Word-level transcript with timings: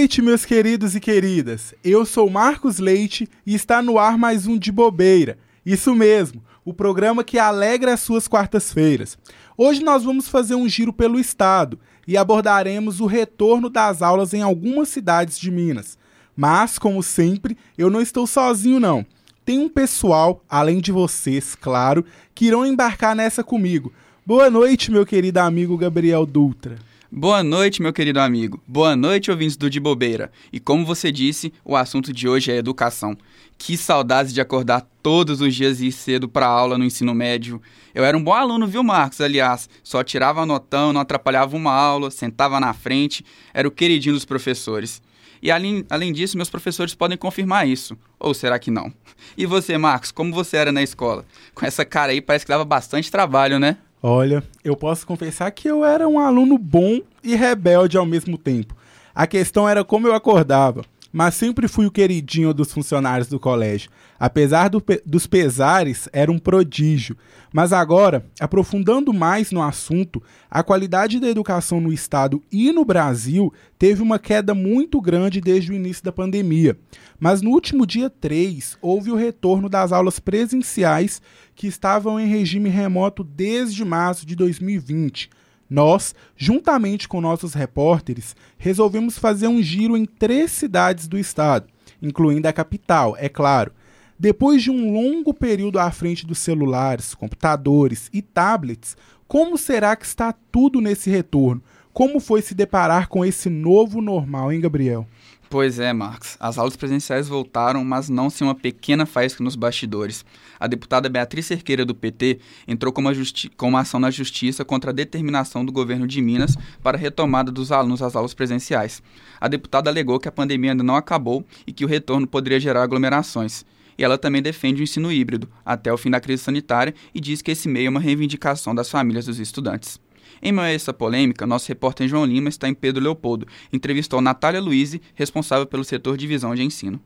Noite, 0.00 0.22
meus 0.22 0.46
queridos 0.46 0.96
e 0.96 1.00
queridas. 1.00 1.74
Eu 1.84 2.06
sou 2.06 2.30
Marcos 2.30 2.78
Leite 2.78 3.28
e 3.44 3.54
está 3.54 3.82
no 3.82 3.98
ar 3.98 4.16
mais 4.16 4.46
um 4.46 4.56
De 4.56 4.72
Bobeira. 4.72 5.36
Isso 5.64 5.94
mesmo, 5.94 6.42
o 6.64 6.72
programa 6.72 7.22
que 7.22 7.38
alegra 7.38 7.92
as 7.92 8.00
suas 8.00 8.26
quartas-feiras. 8.26 9.18
Hoje 9.58 9.84
nós 9.84 10.02
vamos 10.02 10.26
fazer 10.26 10.54
um 10.54 10.66
giro 10.66 10.90
pelo 10.90 11.20
estado 11.20 11.78
e 12.08 12.16
abordaremos 12.16 12.98
o 12.98 13.04
retorno 13.04 13.68
das 13.68 14.00
aulas 14.00 14.32
em 14.32 14.40
algumas 14.40 14.88
cidades 14.88 15.38
de 15.38 15.50
Minas. 15.50 15.98
Mas, 16.34 16.78
como 16.78 17.02
sempre, 17.02 17.54
eu 17.76 17.90
não 17.90 18.00
estou 18.00 18.26
sozinho 18.26 18.80
não. 18.80 19.04
Tem 19.44 19.58
um 19.58 19.68
pessoal, 19.68 20.42
além 20.48 20.80
de 20.80 20.90
vocês, 20.90 21.54
claro, 21.54 22.06
que 22.34 22.46
irão 22.46 22.64
embarcar 22.64 23.14
nessa 23.14 23.44
comigo. 23.44 23.92
Boa 24.24 24.48
noite, 24.48 24.90
meu 24.90 25.04
querido 25.04 25.40
amigo 25.40 25.76
Gabriel 25.76 26.24
Dutra. 26.24 26.89
Boa 27.12 27.42
noite, 27.42 27.82
meu 27.82 27.92
querido 27.92 28.20
amigo. 28.20 28.62
Boa 28.64 28.94
noite, 28.94 29.32
ouvintes 29.32 29.56
do 29.56 29.68
De 29.68 29.80
Bobeira. 29.80 30.30
E 30.52 30.60
como 30.60 30.86
você 30.86 31.10
disse, 31.10 31.52
o 31.64 31.74
assunto 31.74 32.12
de 32.12 32.28
hoje 32.28 32.52
é 32.52 32.56
educação. 32.56 33.18
Que 33.58 33.76
saudades 33.76 34.32
de 34.32 34.40
acordar 34.40 34.86
todos 35.02 35.40
os 35.40 35.52
dias 35.52 35.80
e 35.80 35.88
ir 35.88 35.92
cedo 35.92 36.28
para 36.28 36.46
aula 36.46 36.78
no 36.78 36.84
ensino 36.84 37.12
médio. 37.12 37.60
Eu 37.92 38.04
era 38.04 38.16
um 38.16 38.22
bom 38.22 38.32
aluno, 38.32 38.64
viu, 38.64 38.84
Marcos? 38.84 39.20
Aliás, 39.20 39.68
só 39.82 40.04
tirava 40.04 40.46
notão, 40.46 40.92
não 40.92 41.00
atrapalhava 41.00 41.56
uma 41.56 41.72
aula, 41.72 42.12
sentava 42.12 42.60
na 42.60 42.72
frente, 42.72 43.24
era 43.52 43.66
o 43.66 43.72
queridinho 43.72 44.14
dos 44.14 44.24
professores. 44.24 45.02
E 45.42 45.50
além, 45.50 45.84
além 45.90 46.12
disso, 46.12 46.36
meus 46.36 46.48
professores 46.48 46.94
podem 46.94 47.18
confirmar 47.18 47.66
isso. 47.66 47.98
Ou 48.20 48.32
será 48.32 48.56
que 48.56 48.70
não? 48.70 48.92
E 49.36 49.46
você, 49.46 49.76
Marcos, 49.76 50.12
como 50.12 50.32
você 50.32 50.58
era 50.58 50.70
na 50.70 50.80
escola? 50.80 51.26
Com 51.56 51.66
essa 51.66 51.84
cara 51.84 52.12
aí 52.12 52.20
parece 52.20 52.44
que 52.44 52.52
dava 52.52 52.64
bastante 52.64 53.10
trabalho, 53.10 53.58
né? 53.58 53.78
Olha, 54.02 54.42
eu 54.64 54.74
posso 54.74 55.06
confessar 55.06 55.50
que 55.50 55.68
eu 55.68 55.84
era 55.84 56.08
um 56.08 56.18
aluno 56.18 56.56
bom 56.56 57.00
e 57.22 57.34
rebelde 57.34 57.98
ao 57.98 58.06
mesmo 58.06 58.38
tempo. 58.38 58.74
A 59.14 59.26
questão 59.26 59.68
era 59.68 59.84
como 59.84 60.06
eu 60.06 60.14
acordava, 60.14 60.82
mas 61.12 61.34
sempre 61.34 61.66
fui 61.66 61.86
o 61.86 61.90
queridinho 61.90 62.54
dos 62.54 62.72
funcionários 62.72 63.28
do 63.28 63.40
colégio. 63.40 63.90
Apesar 64.18 64.68
do, 64.68 64.82
dos 65.04 65.26
pesares, 65.26 66.08
era 66.12 66.30
um 66.30 66.38
prodígio. 66.38 67.16
Mas 67.52 67.72
agora, 67.72 68.24
aprofundando 68.38 69.12
mais 69.12 69.50
no 69.50 69.62
assunto, 69.62 70.22
a 70.48 70.62
qualidade 70.62 71.18
da 71.18 71.28
educação 71.28 71.80
no 71.80 71.92
estado 71.92 72.42
e 72.52 72.70
no 72.72 72.84
Brasil 72.84 73.52
teve 73.78 74.02
uma 74.02 74.18
queda 74.18 74.54
muito 74.54 75.00
grande 75.00 75.40
desde 75.40 75.72
o 75.72 75.74
início 75.74 76.04
da 76.04 76.12
pandemia. 76.12 76.78
Mas 77.18 77.42
no 77.42 77.50
último 77.50 77.84
dia 77.84 78.08
3, 78.08 78.78
houve 78.80 79.10
o 79.10 79.16
retorno 79.16 79.68
das 79.68 79.90
aulas 79.92 80.20
presenciais 80.20 81.20
que 81.54 81.66
estavam 81.66 82.20
em 82.20 82.28
regime 82.28 82.68
remoto 82.68 83.24
desde 83.24 83.84
março 83.84 84.24
de 84.24 84.36
2020. 84.36 85.28
Nós, 85.70 86.16
juntamente 86.36 87.06
com 87.06 87.20
nossos 87.20 87.54
repórteres, 87.54 88.34
resolvemos 88.58 89.16
fazer 89.16 89.46
um 89.46 89.62
giro 89.62 89.96
em 89.96 90.04
três 90.04 90.50
cidades 90.50 91.06
do 91.06 91.16
estado, 91.16 91.68
incluindo 92.02 92.48
a 92.48 92.52
capital, 92.52 93.16
é 93.16 93.28
claro. 93.28 93.72
Depois 94.18 94.62
de 94.62 94.70
um 94.70 94.92
longo 94.92 95.32
período 95.32 95.78
à 95.78 95.90
frente 95.92 96.26
dos 96.26 96.40
celulares, 96.40 97.14
computadores 97.14 98.10
e 98.12 98.20
tablets, 98.20 98.96
como 99.28 99.56
será 99.56 99.94
que 99.94 100.04
está 100.04 100.34
tudo 100.50 100.80
nesse 100.80 101.08
retorno? 101.08 101.62
Como 101.92 102.18
foi 102.18 102.42
se 102.42 102.54
deparar 102.54 103.08
com 103.08 103.24
esse 103.24 103.48
novo 103.48 104.02
normal, 104.02 104.52
hein, 104.52 104.60
Gabriel? 104.60 105.06
Pois 105.50 105.80
é, 105.80 105.92
Marcos. 105.92 106.36
As 106.38 106.58
aulas 106.58 106.76
presenciais 106.76 107.26
voltaram, 107.26 107.84
mas 107.84 108.08
não 108.08 108.30
sem 108.30 108.46
uma 108.46 108.54
pequena 108.54 109.04
faísca 109.04 109.42
nos 109.42 109.56
bastidores. 109.56 110.24
A 110.60 110.68
deputada 110.68 111.08
Beatriz 111.08 111.44
Cerqueira, 111.44 111.84
do 111.84 111.92
PT, 111.92 112.38
entrou 112.68 112.92
com 112.92 113.00
uma, 113.00 113.10
com 113.56 113.68
uma 113.68 113.80
ação 113.80 113.98
na 113.98 114.12
Justiça 114.12 114.64
contra 114.64 114.92
a 114.92 114.94
determinação 114.94 115.64
do 115.64 115.72
governo 115.72 116.06
de 116.06 116.22
Minas 116.22 116.56
para 116.80 116.96
a 116.96 117.00
retomada 117.00 117.50
dos 117.50 117.72
alunos 117.72 118.00
às 118.00 118.14
aulas 118.14 118.32
presenciais. 118.32 119.02
A 119.40 119.48
deputada 119.48 119.90
alegou 119.90 120.20
que 120.20 120.28
a 120.28 120.32
pandemia 120.32 120.70
ainda 120.70 120.84
não 120.84 120.94
acabou 120.94 121.44
e 121.66 121.72
que 121.72 121.84
o 121.84 121.88
retorno 121.88 122.28
poderia 122.28 122.60
gerar 122.60 122.84
aglomerações. 122.84 123.64
E 123.98 124.04
ela 124.04 124.16
também 124.16 124.40
defende 124.40 124.80
o 124.80 124.84
ensino 124.84 125.10
híbrido, 125.10 125.48
até 125.66 125.92
o 125.92 125.98
fim 125.98 126.10
da 126.10 126.20
crise 126.20 126.44
sanitária, 126.44 126.94
e 127.12 127.20
diz 127.20 127.42
que 127.42 127.50
esse 127.50 127.68
meio 127.68 127.88
é 127.88 127.90
uma 127.90 127.98
reivindicação 127.98 128.72
das 128.72 128.88
famílias 128.88 129.26
dos 129.26 129.40
estudantes. 129.40 129.98
Em 130.42 130.52
meio 130.52 130.66
a 130.66 130.70
essa 130.70 130.92
polêmica, 130.92 131.46
nosso 131.46 131.68
repórter 131.68 132.08
João 132.08 132.24
Lima 132.24 132.48
está 132.48 132.68
em 132.68 132.74
Pedro 132.74 133.02
Leopoldo. 133.02 133.46
Entrevistou 133.72 134.20
Natália 134.20 134.60
Luiz, 134.60 134.98
responsável 135.14 135.66
pelo 135.66 135.84
setor 135.84 136.16
de 136.16 136.26
visão 136.26 136.54
de 136.54 136.62
ensino. 136.62 137.00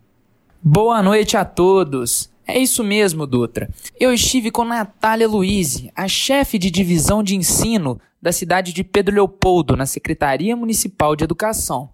Boa 0.62 1.02
noite 1.02 1.36
a 1.36 1.44
todos. 1.44 2.30
É 2.46 2.58
isso 2.58 2.84
mesmo, 2.84 3.26
Dutra. 3.26 3.70
Eu 3.98 4.12
estive 4.12 4.50
com 4.50 4.64
Natália 4.64 5.26
Luiz, 5.26 5.86
a 5.94 6.06
chefe 6.06 6.58
de 6.58 6.70
divisão 6.70 7.22
de 7.22 7.34
ensino 7.34 7.98
da 8.20 8.32
cidade 8.32 8.72
de 8.72 8.84
Pedro 8.84 9.14
Leopoldo, 9.14 9.76
na 9.76 9.86
Secretaria 9.86 10.56
Municipal 10.56 11.16
de 11.16 11.24
Educação. 11.24 11.90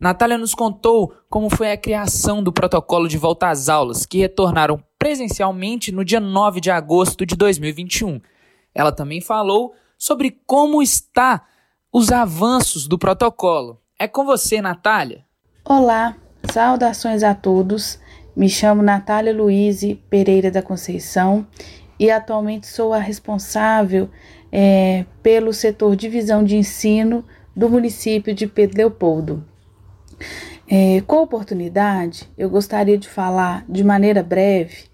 Natália 0.00 0.38
nos 0.38 0.54
contou 0.54 1.14
como 1.28 1.50
foi 1.50 1.72
a 1.72 1.76
criação 1.76 2.42
do 2.42 2.52
protocolo 2.52 3.06
de 3.06 3.18
volta 3.18 3.50
às 3.50 3.68
aulas, 3.68 4.06
que 4.06 4.18
retornaram 4.18 4.82
presencialmente 4.98 5.92
no 5.92 6.04
dia 6.04 6.20
9 6.20 6.60
de 6.60 6.70
agosto 6.70 7.26
de 7.26 7.36
2021. 7.36 8.20
Ela 8.74 8.92
também 8.92 9.20
falou 9.20 9.74
sobre 10.00 10.40
como 10.46 10.82
está 10.82 11.46
os 11.92 12.10
avanços 12.10 12.88
do 12.88 12.98
protocolo. 12.98 13.78
É 13.98 14.08
com 14.08 14.24
você, 14.24 14.62
Natália. 14.62 15.26
Olá, 15.62 16.16
saudações 16.50 17.22
a 17.22 17.34
todos. 17.34 18.00
Me 18.34 18.48
chamo 18.48 18.82
Natália 18.82 19.34
Luiz 19.34 19.82
Pereira 20.08 20.50
da 20.50 20.62
Conceição 20.62 21.46
e 21.98 22.10
atualmente 22.10 22.66
sou 22.66 22.94
a 22.94 22.98
responsável 22.98 24.08
é, 24.50 25.04
pelo 25.22 25.52
setor 25.52 25.94
divisão 25.94 26.42
de 26.42 26.56
ensino 26.56 27.22
do 27.54 27.68
município 27.68 28.34
de 28.34 28.46
Pedro 28.46 28.78
Leopoldo. 28.78 29.44
É, 30.66 31.02
com 31.02 31.16
a 31.16 31.22
oportunidade, 31.22 32.30
eu 32.38 32.48
gostaria 32.48 32.96
de 32.96 33.08
falar 33.08 33.66
de 33.68 33.84
maneira 33.84 34.22
breve 34.22 34.89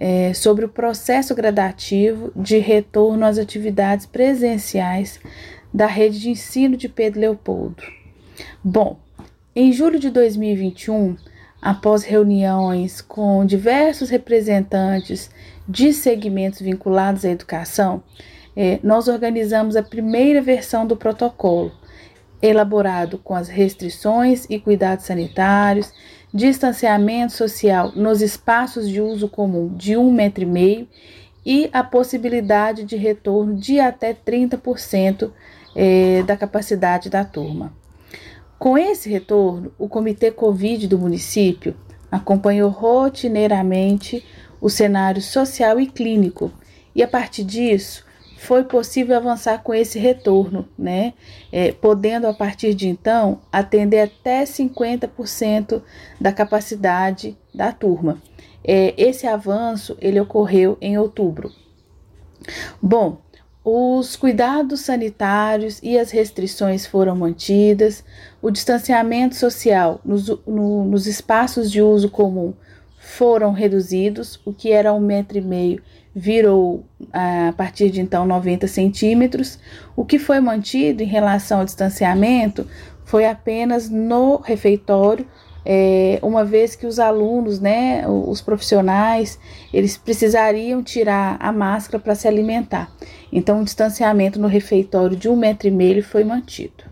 é, 0.00 0.32
sobre 0.32 0.64
o 0.64 0.68
processo 0.68 1.34
gradativo 1.34 2.32
de 2.34 2.56
retorno 2.56 3.26
às 3.26 3.36
atividades 3.36 4.06
presenciais 4.06 5.20
da 5.72 5.86
rede 5.86 6.18
de 6.18 6.30
ensino 6.30 6.74
de 6.74 6.88
Pedro 6.88 7.20
Leopoldo. 7.20 7.82
Bom, 8.64 8.98
em 9.54 9.70
julho 9.72 9.98
de 9.98 10.08
2021, 10.08 11.16
após 11.60 12.02
reuniões 12.02 13.02
com 13.02 13.44
diversos 13.44 14.08
representantes 14.08 15.30
de 15.68 15.92
segmentos 15.92 16.60
vinculados 16.60 17.24
à 17.26 17.28
educação, 17.28 18.02
é, 18.56 18.80
nós 18.82 19.06
organizamos 19.06 19.76
a 19.76 19.82
primeira 19.82 20.40
versão 20.40 20.86
do 20.86 20.96
protocolo, 20.96 21.72
elaborado 22.40 23.18
com 23.18 23.34
as 23.34 23.48
restrições 23.48 24.46
e 24.48 24.58
cuidados 24.58 25.04
sanitários 25.04 25.92
distanciamento 26.32 27.32
social 27.32 27.92
nos 27.94 28.22
espaços 28.22 28.88
de 28.88 29.00
uso 29.00 29.28
comum 29.28 29.74
de 29.76 29.96
um 29.96 30.12
metro 30.12 30.42
e 30.44 30.46
meio 30.46 30.88
e 31.44 31.68
a 31.72 31.82
possibilidade 31.82 32.84
de 32.84 32.96
retorno 32.96 33.56
de 33.56 33.80
até 33.80 34.14
30% 34.14 35.30
eh, 35.74 36.22
da 36.24 36.36
capacidade 36.36 37.08
da 37.08 37.24
turma. 37.24 37.72
Com 38.58 38.76
esse 38.76 39.08
retorno, 39.08 39.72
o 39.78 39.88
Comitê 39.88 40.30
Covid 40.30 40.86
do 40.86 40.98
município 40.98 41.74
acompanhou 42.10 42.70
rotineiramente 42.70 44.24
o 44.60 44.68
cenário 44.68 45.22
social 45.22 45.80
e 45.80 45.86
clínico 45.86 46.52
e, 46.94 47.02
a 47.02 47.08
partir 47.08 47.44
disso, 47.44 48.04
foi 48.40 48.64
possível 48.64 49.14
avançar 49.18 49.62
com 49.62 49.74
esse 49.74 49.98
retorno, 49.98 50.66
né? 50.78 51.12
É, 51.52 51.72
podendo 51.72 52.26
a 52.26 52.32
partir 52.32 52.72
de 52.72 52.88
então 52.88 53.42
atender 53.52 54.00
até 54.00 54.44
50% 54.44 55.82
da 56.18 56.32
capacidade 56.32 57.36
da 57.54 57.70
turma. 57.70 58.20
É, 58.64 58.94
esse 58.96 59.26
avanço 59.26 59.94
ele 60.00 60.18
ocorreu 60.18 60.78
em 60.80 60.96
outubro. 60.96 61.52
Bom, 62.80 63.18
os 63.62 64.16
cuidados 64.16 64.80
sanitários 64.80 65.78
e 65.82 65.98
as 65.98 66.10
restrições 66.10 66.86
foram 66.86 67.14
mantidas, 67.14 68.02
o 68.40 68.50
distanciamento 68.50 69.36
social 69.36 70.00
nos, 70.02 70.28
no, 70.46 70.84
nos 70.86 71.06
espaços 71.06 71.70
de 71.70 71.82
uso 71.82 72.08
comum 72.08 72.54
foram 72.98 73.52
reduzidos, 73.52 74.40
o 74.46 74.52
que 74.52 74.72
era 74.72 74.94
um 74.94 75.00
metro 75.00 75.36
e 75.36 75.42
meio 75.42 75.82
virou 76.14 76.84
a 77.12 77.52
partir 77.56 77.90
de 77.90 78.00
então 78.00 78.26
90 78.26 78.66
centímetros. 78.66 79.58
O 79.94 80.04
que 80.04 80.18
foi 80.18 80.40
mantido 80.40 81.02
em 81.02 81.06
relação 81.06 81.60
ao 81.60 81.64
distanciamento 81.64 82.66
foi 83.04 83.26
apenas 83.26 83.88
no 83.88 84.36
refeitório, 84.36 85.26
é, 85.64 86.18
uma 86.22 86.44
vez 86.44 86.74
que 86.74 86.86
os 86.86 86.98
alunos, 86.98 87.60
né, 87.60 88.04
os 88.08 88.40
profissionais, 88.40 89.38
eles 89.72 89.96
precisariam 89.96 90.82
tirar 90.82 91.36
a 91.38 91.52
máscara 91.52 91.98
para 91.98 92.14
se 92.14 92.26
alimentar. 92.26 92.90
Então, 93.32 93.60
o 93.60 93.64
distanciamento 93.64 94.40
no 94.40 94.48
refeitório 94.48 95.16
de 95.16 95.28
um 95.28 95.36
metro 95.36 95.68
e 95.68 95.70
meio 95.70 96.02
foi 96.02 96.24
mantido. 96.24 96.84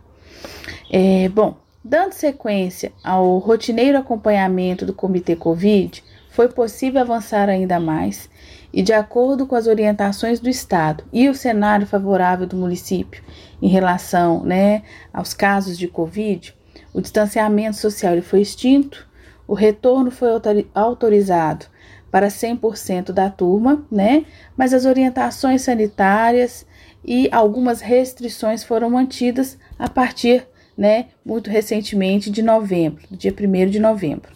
É, 0.90 1.28
bom, 1.28 1.56
dando 1.84 2.12
sequência 2.12 2.92
ao 3.02 3.38
rotineiro 3.38 3.98
acompanhamento 3.98 4.84
do 4.84 4.92
Comitê 4.92 5.34
Covid, 5.34 6.02
foi 6.30 6.48
possível 6.48 7.00
avançar 7.00 7.48
ainda 7.48 7.80
mais 7.80 8.28
e, 8.72 8.82
de 8.82 8.92
acordo 8.92 9.46
com 9.46 9.54
as 9.54 9.66
orientações 9.66 10.40
do 10.40 10.48
Estado 10.48 11.04
e 11.12 11.28
o 11.28 11.34
cenário 11.34 11.86
favorável 11.86 12.46
do 12.46 12.56
município 12.56 13.22
em 13.60 13.68
relação 13.68 14.44
né, 14.44 14.82
aos 15.12 15.32
casos 15.34 15.78
de 15.78 15.88
Covid, 15.88 16.54
o 16.92 17.00
distanciamento 17.00 17.76
social 17.76 18.12
ele 18.12 18.22
foi 18.22 18.40
extinto, 18.40 19.06
o 19.46 19.54
retorno 19.54 20.10
foi 20.10 20.28
autorizado 20.74 21.66
para 22.10 22.28
100% 22.28 23.12
da 23.12 23.30
turma, 23.30 23.84
né? 23.90 24.24
Mas 24.56 24.72
as 24.72 24.84
orientações 24.84 25.62
sanitárias 25.62 26.66
e 27.04 27.28
algumas 27.32 27.80
restrições 27.80 28.64
foram 28.64 28.90
mantidas 28.90 29.58
a 29.78 29.88
partir, 29.88 30.46
né, 30.78 31.06
muito 31.24 31.50
recentemente 31.50 32.30
de 32.30 32.40
novembro, 32.40 33.02
dia 33.10 33.34
1 33.34 33.68
de 33.68 33.80
novembro. 33.80 34.32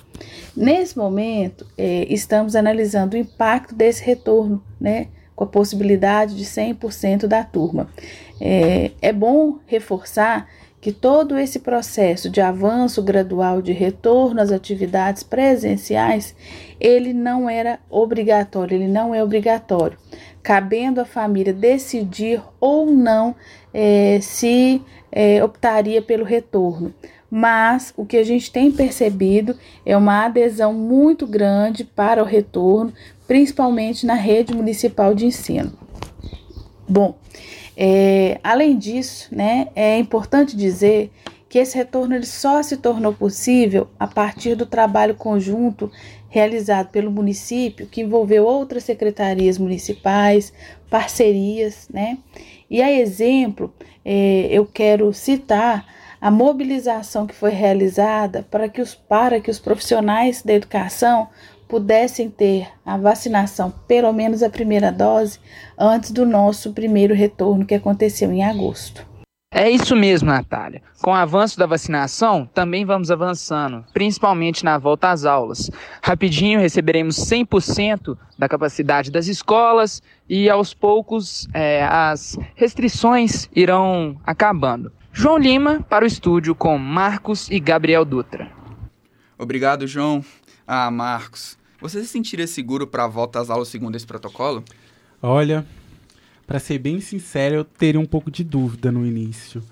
Nesse 0.56 0.98
momento, 0.98 1.64
é, 1.78 2.04
estamos 2.12 2.56
analisando 2.56 3.14
o 3.14 3.18
impacto 3.18 3.76
desse 3.76 4.04
retorno, 4.04 4.62
né, 4.80 5.06
com 5.36 5.44
a 5.44 5.46
possibilidade 5.46 6.36
de 6.36 6.44
100% 6.44 7.28
da 7.28 7.44
turma. 7.44 7.88
É, 8.40 8.90
é 9.00 9.12
bom 9.12 9.60
reforçar 9.66 10.48
que 10.82 10.90
todo 10.90 11.38
esse 11.38 11.60
processo 11.60 12.28
de 12.28 12.40
avanço 12.40 13.00
gradual 13.04 13.62
de 13.62 13.72
retorno 13.72 14.42
às 14.42 14.50
atividades 14.50 15.22
presenciais, 15.22 16.34
ele 16.80 17.12
não 17.12 17.48
era 17.48 17.78
obrigatório, 17.88 18.74
ele 18.74 18.88
não 18.88 19.14
é 19.14 19.22
obrigatório, 19.22 19.96
cabendo 20.42 21.00
à 21.00 21.04
família 21.04 21.52
decidir 21.52 22.42
ou 22.60 22.86
não 22.86 23.32
é, 23.72 24.18
se 24.20 24.82
é, 25.12 25.42
optaria 25.44 26.02
pelo 26.02 26.24
retorno. 26.24 26.92
Mas 27.30 27.94
o 27.96 28.04
que 28.04 28.16
a 28.16 28.24
gente 28.24 28.50
tem 28.50 28.72
percebido 28.72 29.56
é 29.86 29.96
uma 29.96 30.24
adesão 30.24 30.74
muito 30.74 31.28
grande 31.28 31.84
para 31.84 32.20
o 32.20 32.26
retorno, 32.26 32.92
principalmente 33.28 34.04
na 34.04 34.14
rede 34.14 34.52
municipal 34.52 35.14
de 35.14 35.26
ensino. 35.26 35.72
Bom, 36.88 37.16
é, 37.76 38.38
além 38.42 38.76
disso, 38.76 39.28
né, 39.34 39.68
é 39.74 39.98
importante 39.98 40.56
dizer 40.56 41.10
que 41.48 41.58
esse 41.58 41.76
retorno 41.76 42.14
ele 42.14 42.26
só 42.26 42.62
se 42.62 42.78
tornou 42.78 43.12
possível 43.12 43.88
a 43.98 44.06
partir 44.06 44.54
do 44.54 44.64
trabalho 44.64 45.14
conjunto 45.14 45.90
realizado 46.28 46.88
pelo 46.88 47.10
município, 47.10 47.86
que 47.86 48.00
envolveu 48.00 48.46
outras 48.46 48.84
secretarias 48.84 49.58
municipais, 49.58 50.50
parcerias, 50.88 51.88
né? 51.92 52.16
E 52.70 52.80
a 52.80 52.90
exemplo, 52.90 53.70
é, 54.02 54.48
eu 54.50 54.64
quero 54.64 55.12
citar 55.12 55.86
a 56.18 56.30
mobilização 56.30 57.26
que 57.26 57.34
foi 57.34 57.50
realizada 57.50 58.46
para 58.50 58.66
que 58.68 58.80
os, 58.80 58.94
para 58.94 59.38
que 59.38 59.50
os 59.50 59.58
profissionais 59.58 60.40
da 60.40 60.54
educação 60.54 61.28
pudessem 61.72 62.28
ter 62.28 62.68
a 62.84 62.98
vacinação, 62.98 63.72
pelo 63.88 64.12
menos 64.12 64.42
a 64.42 64.50
primeira 64.50 64.92
dose, 64.92 65.40
antes 65.78 66.10
do 66.10 66.26
nosso 66.26 66.74
primeiro 66.74 67.14
retorno 67.14 67.64
que 67.64 67.74
aconteceu 67.74 68.30
em 68.30 68.44
agosto. 68.44 69.06
É 69.50 69.70
isso 69.70 69.96
mesmo, 69.96 70.28
Natália. 70.28 70.82
Com 71.00 71.12
o 71.12 71.14
avanço 71.14 71.58
da 71.58 71.64
vacinação, 71.64 72.44
também 72.52 72.84
vamos 72.84 73.10
avançando, 73.10 73.86
principalmente 73.94 74.62
na 74.66 74.76
volta 74.76 75.10
às 75.10 75.24
aulas. 75.24 75.70
Rapidinho 76.02 76.60
receberemos 76.60 77.16
100% 77.16 78.18
da 78.38 78.50
capacidade 78.50 79.10
das 79.10 79.26
escolas 79.26 80.02
e 80.28 80.50
aos 80.50 80.74
poucos 80.74 81.48
é, 81.54 81.86
as 81.86 82.38
restrições 82.54 83.48
irão 83.56 84.20
acabando. 84.26 84.92
João 85.10 85.38
Lima 85.38 85.80
para 85.88 86.04
o 86.04 86.06
estúdio 86.06 86.54
com 86.54 86.76
Marcos 86.76 87.50
e 87.50 87.58
Gabriel 87.58 88.04
Dutra. 88.04 88.50
Obrigado, 89.38 89.86
João. 89.86 90.22
Ah, 90.66 90.90
Marcos, 90.90 91.58
você 91.82 92.00
se 92.00 92.06
sentiria 92.06 92.46
seguro 92.46 92.86
para 92.86 93.04
a 93.04 93.08
volta 93.08 93.40
às 93.40 93.50
aulas 93.50 93.68
segundo 93.68 93.96
esse 93.96 94.06
protocolo? 94.06 94.64
Olha, 95.20 95.66
para 96.46 96.60
ser 96.60 96.78
bem 96.78 97.00
sincero, 97.00 97.56
eu 97.56 97.64
teria 97.64 98.00
um 98.00 98.06
pouco 98.06 98.30
de 98.30 98.44
dúvida 98.44 98.92
no 98.92 99.04
início. 99.04 99.62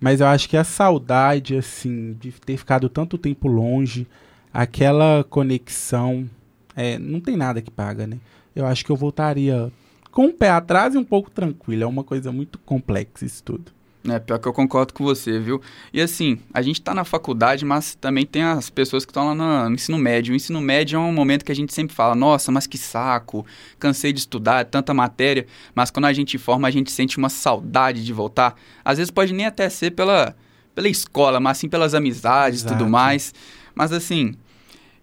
Mas 0.00 0.20
eu 0.20 0.26
acho 0.26 0.48
que 0.48 0.56
a 0.56 0.64
saudade, 0.64 1.56
assim, 1.56 2.16
de 2.18 2.32
ter 2.32 2.56
ficado 2.56 2.88
tanto 2.88 3.18
tempo 3.18 3.48
longe, 3.48 4.06
aquela 4.52 5.24
conexão, 5.24 6.28
é, 6.74 6.98
não 6.98 7.20
tem 7.20 7.36
nada 7.36 7.60
que 7.60 7.70
paga, 7.70 8.06
né? 8.06 8.18
Eu 8.56 8.64
acho 8.64 8.84
que 8.84 8.90
eu 8.90 8.96
voltaria 8.96 9.70
com 10.10 10.26
o 10.26 10.32
pé 10.32 10.50
atrás 10.50 10.94
e 10.94 10.98
um 10.98 11.04
pouco 11.04 11.30
tranquilo. 11.30 11.84
É 11.84 11.86
uma 11.86 12.04
coisa 12.04 12.32
muito 12.32 12.58
complexa 12.58 13.26
isso 13.26 13.42
tudo. 13.42 13.77
É, 14.10 14.18
pior 14.18 14.38
que 14.38 14.46
eu 14.46 14.52
concordo 14.52 14.92
com 14.92 15.04
você, 15.04 15.38
viu? 15.38 15.60
E 15.92 16.00
assim, 16.00 16.38
a 16.52 16.62
gente 16.62 16.80
tá 16.80 16.94
na 16.94 17.04
faculdade, 17.04 17.64
mas 17.64 17.94
também 17.94 18.24
tem 18.24 18.42
as 18.42 18.70
pessoas 18.70 19.04
que 19.04 19.10
estão 19.10 19.34
lá 19.34 19.68
no 19.68 19.74
ensino 19.74 19.98
médio. 19.98 20.32
O 20.32 20.36
ensino 20.36 20.60
médio 20.60 20.96
é 20.96 21.00
um 21.00 21.12
momento 21.12 21.44
que 21.44 21.52
a 21.52 21.54
gente 21.54 21.72
sempre 21.72 21.94
fala, 21.94 22.14
nossa, 22.14 22.50
mas 22.52 22.66
que 22.66 22.78
saco, 22.78 23.44
cansei 23.78 24.12
de 24.12 24.20
estudar, 24.20 24.64
tanta 24.64 24.92
matéria. 24.94 25.46
Mas 25.74 25.90
quando 25.90 26.06
a 26.06 26.12
gente 26.12 26.38
forma, 26.38 26.68
a 26.68 26.70
gente 26.70 26.90
sente 26.90 27.18
uma 27.18 27.28
saudade 27.28 28.04
de 28.04 28.12
voltar. 28.12 28.54
Às 28.84 28.98
vezes 28.98 29.10
pode 29.10 29.32
nem 29.32 29.46
até 29.46 29.68
ser 29.68 29.92
pela, 29.92 30.34
pela 30.74 30.88
escola, 30.88 31.40
mas 31.40 31.58
sim 31.58 31.68
pelas 31.68 31.94
amizades 31.94 32.62
e 32.62 32.66
tudo 32.66 32.88
mais. 32.88 33.34
Mas 33.74 33.92
assim, 33.92 34.34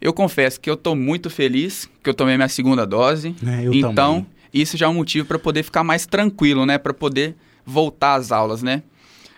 eu 0.01 0.13
confesso 0.13 0.59
que 0.59 0.69
eu 0.69 0.77
tô 0.77 0.95
muito 0.95 1.29
feliz 1.29 1.89
que 2.03 2.09
eu 2.09 2.13
tomei 2.13 2.35
minha 2.35 2.49
segunda 2.49 2.85
dose. 2.85 3.35
É, 3.45 3.65
então, 3.73 4.15
também. 4.15 4.27
isso 4.53 4.77
já 4.77 4.85
é 4.85 4.89
um 4.89 4.93
motivo 4.93 5.27
para 5.27 5.39
poder 5.39 5.63
ficar 5.63 5.83
mais 5.83 6.05
tranquilo, 6.05 6.65
né? 6.65 6.77
Para 6.77 6.93
poder 6.93 7.35
voltar 7.65 8.13
às 8.13 8.31
aulas, 8.31 8.61
né? 8.61 8.83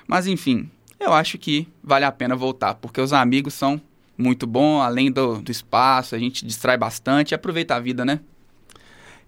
Mas 0.08 0.26
enfim, 0.26 0.70
eu 1.00 1.14
acho 1.14 1.38
que 1.38 1.68
vale 1.84 2.06
a 2.06 2.12
pena 2.12 2.36
voltar, 2.36 2.76
porque 2.76 3.02
os 3.02 3.14
amigos 3.14 3.54
são 3.54 3.80
muito 4.18 4.48
bons, 4.48 4.82
além 4.82 5.12
do, 5.12 5.42
do 5.42 5.52
espaço, 5.52 6.16
a 6.16 6.20
gente 6.20 6.46
distrai 6.46 6.78
bastante 6.78 7.32
e 7.32 7.36
aproveita 7.36 7.76
a 7.76 7.80
vida, 7.80 8.04
né? 8.04 8.20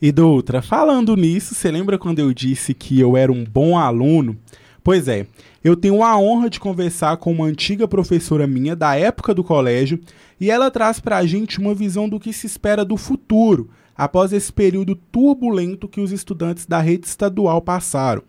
E 0.01 0.11
Doutra, 0.11 0.61
falando 0.61 1.15
nisso, 1.15 1.53
você 1.53 1.69
lembra 1.69 1.97
quando 1.97 2.19
eu 2.19 2.33
disse 2.33 2.73
que 2.73 2.99
eu 2.99 3.17
era 3.17 3.31
um 3.31 3.43
bom 3.43 3.77
aluno? 3.77 4.37
Pois 4.81 5.09
é, 5.09 5.27
eu 5.61 5.75
tenho 5.75 6.01
a 6.01 6.17
honra 6.17 6.49
de 6.49 6.59
conversar 6.59 7.17
com 7.17 7.33
uma 7.33 7.45
antiga 7.45 7.85
professora 7.85 8.47
minha 8.47 8.75
da 8.75 8.95
época 8.95 9.33
do 9.33 9.43
colégio 9.43 9.99
e 10.39 10.49
ela 10.49 10.71
traz 10.71 11.01
para 11.01 11.17
a 11.17 11.25
gente 11.25 11.59
uma 11.59 11.75
visão 11.75 12.07
do 12.07 12.19
que 12.19 12.31
se 12.31 12.47
espera 12.47 12.85
do 12.85 12.95
futuro 12.95 13.69
após 13.95 14.31
esse 14.31 14.51
período 14.53 14.95
turbulento 14.95 15.87
que 15.87 15.99
os 15.99 16.13
estudantes 16.13 16.65
da 16.65 16.79
rede 16.79 17.05
estadual 17.05 17.61
passaram. 17.61 18.23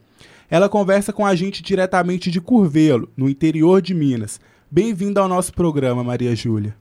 Ela 0.50 0.68
conversa 0.68 1.12
com 1.12 1.24
a 1.24 1.32
gente 1.36 1.62
diretamente 1.62 2.28
de 2.28 2.40
Curvelo, 2.40 3.08
no 3.16 3.28
interior 3.28 3.80
de 3.80 3.94
Minas. 3.94 4.40
Bem-vinda 4.68 5.20
ao 5.20 5.28
nosso 5.28 5.52
programa, 5.52 6.02
Maria 6.02 6.34
Júlia. 6.34 6.74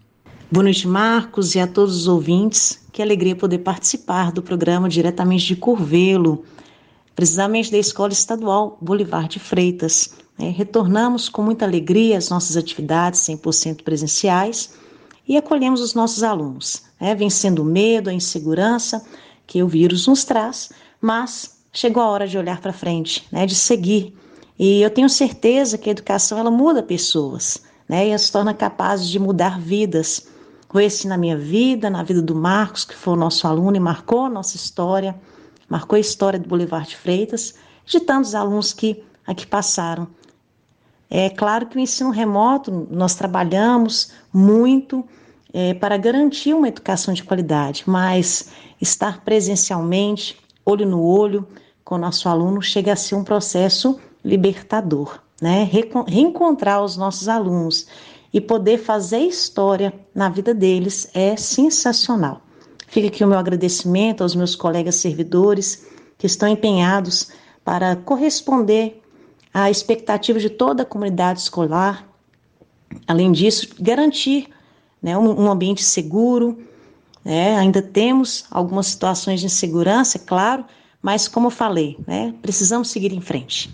Boa 0.51 0.63
noite, 0.63 0.87
Marcos, 0.87 1.53
e 1.53 1.59
a 1.59 1.67
todos 1.67 1.95
os 1.95 2.07
ouvintes. 2.07 2.83
Que 2.91 2.99
alegria 2.99 3.35
poder 3.35 3.59
participar 3.59 4.31
do 4.31 4.41
programa 4.41 4.89
diretamente 4.89 5.45
de 5.45 5.55
Curvelo, 5.55 6.43
precisamente 7.15 7.71
da 7.71 7.77
Escola 7.77 8.11
Estadual 8.11 8.75
Bolivar 8.81 9.27
de 9.27 9.39
Freitas. 9.39 10.15
É, 10.39 10.49
retornamos 10.49 11.29
com 11.29 11.43
muita 11.43 11.63
alegria 11.63 12.17
às 12.17 12.27
nossas 12.27 12.57
atividades 12.57 13.19
100% 13.21 13.83
presenciais 13.83 14.73
e 15.27 15.37
acolhemos 15.37 15.79
os 15.79 15.93
nossos 15.93 16.23
alunos, 16.23 16.85
é, 16.99 17.13
vencendo 17.13 17.59
o 17.59 17.65
medo, 17.65 18.09
a 18.09 18.13
insegurança 18.13 19.05
que 19.45 19.61
o 19.61 19.67
vírus 19.67 20.07
nos 20.07 20.23
traz, 20.23 20.71
mas 20.99 21.58
chegou 21.79 22.03
a 22.03 22.09
hora 22.09 22.27
de 22.27 22.37
olhar 22.37 22.59
para 22.59 22.73
frente, 22.73 23.25
né, 23.31 23.45
de 23.45 23.55
seguir. 23.55 24.13
E 24.57 24.81
eu 24.81 24.89
tenho 24.89 25.07
certeza 25.07 25.77
que 25.77 25.87
a 25.87 25.93
educação 25.93 26.37
ela 26.37 26.51
muda 26.51 26.83
pessoas, 26.83 27.63
né, 27.87 28.05
e 28.05 28.09
ela 28.09 28.17
se 28.17 28.29
torna 28.29 28.53
capaz 28.53 29.07
de 29.07 29.17
mudar 29.17 29.57
vidas. 29.57 30.27
Foi 30.69 30.85
assim 30.85 31.07
na 31.07 31.17
minha 31.17 31.37
vida, 31.37 31.89
na 31.89 32.03
vida 32.03 32.21
do 32.21 32.35
Marcos, 32.35 32.83
que 32.83 32.93
foi 32.93 33.13
o 33.13 33.17
nosso 33.17 33.47
aluno 33.47 33.77
e 33.77 33.79
marcou 33.79 34.25
a 34.25 34.29
nossa 34.29 34.57
história, 34.57 35.15
marcou 35.69 35.95
a 35.95 36.01
história 36.01 36.37
do 36.37 36.49
Boulevard 36.49 36.89
de 36.89 36.97
Freitas, 36.97 37.55
de 37.85 38.01
tantos 38.01 38.35
alunos 38.35 38.73
que 38.73 39.01
aqui 39.25 39.47
passaram. 39.47 40.05
É 41.09 41.29
claro 41.29 41.67
que 41.67 41.77
o 41.77 41.79
ensino 41.79 42.09
remoto, 42.09 42.89
nós 42.91 43.15
trabalhamos 43.15 44.11
muito 44.33 45.07
é, 45.53 45.73
para 45.73 45.95
garantir 45.95 46.53
uma 46.53 46.67
educação 46.67 47.13
de 47.13 47.23
qualidade, 47.23 47.83
mas 47.87 48.51
estar 48.81 49.23
presencialmente, 49.23 50.37
olho 50.65 50.85
no 50.85 51.01
olho 51.01 51.47
com 51.89 51.95
o 51.95 51.97
nosso 51.97 52.29
aluno 52.29 52.61
chega 52.61 52.93
a 52.93 52.95
ser 52.95 53.15
um 53.15 53.23
processo 53.23 53.99
libertador, 54.23 55.19
né? 55.41 55.67
Reencontrar 56.07 56.83
os 56.83 56.95
nossos 56.95 57.27
alunos 57.27 57.87
e 58.31 58.39
poder 58.39 58.77
fazer 58.77 59.17
história 59.21 59.91
na 60.13 60.29
vida 60.29 60.53
deles 60.53 61.09
é 61.15 61.35
sensacional. 61.35 62.41
Fica 62.87 63.07
aqui 63.07 63.23
o 63.23 63.27
meu 63.27 63.39
agradecimento 63.39 64.21
aos 64.21 64.35
meus 64.35 64.55
colegas 64.55 64.97
servidores 64.97 65.87
que 66.15 66.27
estão 66.27 66.47
empenhados 66.47 67.31
para 67.65 67.95
corresponder 67.95 69.01
à 69.51 69.71
expectativa 69.71 70.37
de 70.37 70.51
toda 70.51 70.83
a 70.83 70.85
comunidade 70.85 71.39
escolar. 71.39 72.07
Além 73.07 73.31
disso, 73.31 73.67
garantir 73.79 74.47
né, 75.01 75.17
um, 75.17 75.49
ambiente 75.49 75.83
seguro, 75.83 76.55
né? 77.25 77.57
Ainda 77.57 77.81
temos 77.81 78.45
algumas 78.51 78.85
situações 78.85 79.39
de 79.39 79.47
insegurança, 79.47 80.19
é 80.19 80.21
claro, 80.21 80.65
mas 81.01 81.27
como 81.27 81.49
falei, 81.49 81.97
né? 82.07 82.33
precisamos 82.41 82.89
seguir 82.89 83.13
em 83.13 83.21
frente. 83.21 83.73